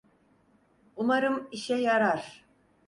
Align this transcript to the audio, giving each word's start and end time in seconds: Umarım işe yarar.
Umarım 0.95 1.47
işe 1.51 1.75
yarar. 1.75 2.45